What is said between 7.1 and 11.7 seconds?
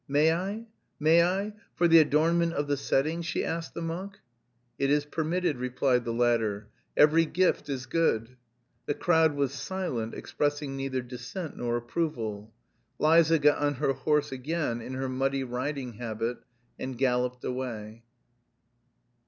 gift is good." The crowd was silent, expressing neither dissent